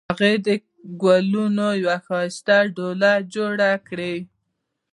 [0.09, 0.47] هغې د
[1.03, 4.15] ګلونو یوه ښایسته ډوله جوړه کړې